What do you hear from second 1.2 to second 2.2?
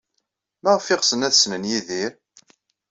ad ssnen Yidir?